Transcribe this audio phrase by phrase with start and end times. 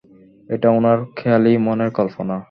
[0.49, 2.35] এটা উনার খেয়ালী মনের কল্পনা।